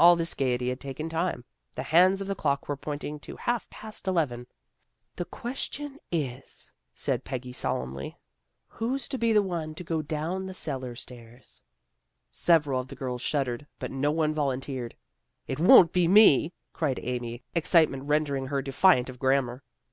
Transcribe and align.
All 0.00 0.16
this 0.16 0.34
gaiety 0.34 0.70
had 0.70 0.80
taken 0.80 1.08
time. 1.08 1.44
The 1.76 1.84
hands 1.84 2.20
of 2.20 2.26
the 2.26 2.34
clock 2.34 2.66
were 2.68 2.76
pointing 2.76 3.20
to 3.20 3.36
half 3.36 3.70
past 3.70 4.08
eleven." 4.08 4.48
The 5.18 5.24
question 5.24 6.00
is," 6.10 6.72
said 6.94 7.22
Peggy 7.22 7.52
solemnly, 7.52 8.06
80 8.06 8.08
THE 8.08 8.10
GIRLS 8.10 8.24
OF 8.24 8.48
FRIENDLY 8.48 8.62
TERRACE" 8.66 9.04
who's 9.06 9.08
to 9.10 9.18
be 9.18 9.32
the 9.32 9.42
one 9.42 9.74
to 9.76 9.84
go 9.84 10.02
down 10.02 10.46
the 10.46 10.54
cellar 10.54 10.96
stairs." 10.96 11.62
Several 12.32 12.80
of 12.80 12.88
the 12.88 12.96
girls 12.96 13.22
shuddered, 13.22 13.68
but 13.78 13.92
no 13.92 14.10
one 14.10 14.34
volunteered." 14.34 14.96
It 15.46 15.60
won't 15.60 15.92
be 15.92 16.08
me," 16.08 16.54
cried 16.72 16.98
Amy, 17.00 17.44
excitement 17.54 18.02
rendering 18.02 18.48
her 18.48 18.62
defiant 18.62 19.08
of 19.08 19.20
grammar. 19.20 19.62